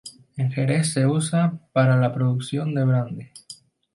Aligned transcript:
En 0.35 0.49
Jerez 0.51 0.93
se 0.93 1.05
usa 1.05 1.59
para 1.73 1.95
la 1.95 2.11
producción 2.11 2.73
de 2.73 2.83
brandy. 2.85 3.27